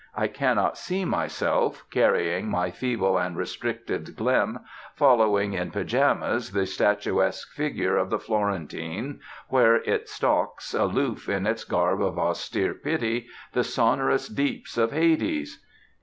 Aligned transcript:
I 0.15 0.25
cannot 0.29 0.79
see 0.79 1.05
myself, 1.05 1.83
carrying 1.91 2.49
my 2.49 2.71
feeble 2.71 3.19
and 3.19 3.37
restricted 3.37 4.15
glim, 4.15 4.57
following 4.95 5.53
(in 5.53 5.69
pajamas) 5.69 6.53
the 6.53 6.65
statuesque 6.65 7.51
figure 7.51 7.97
of 7.97 8.09
the 8.09 8.17
Florentine 8.17 9.19
where 9.49 9.75
it 9.75 10.09
stalks, 10.09 10.73
aloof 10.73 11.29
in 11.29 11.45
its 11.45 11.63
garb 11.63 12.01
of 12.01 12.17
austere 12.17 12.73
pity, 12.73 13.27
the 13.53 13.63
sonorous 13.63 14.27
deeps 14.27 14.75
of 14.75 14.91
Hades. 14.91 15.63